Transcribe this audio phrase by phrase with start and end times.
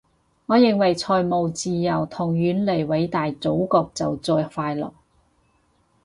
[0.47, 4.93] 我認為財務自由同遠離偉大祖國就最快樂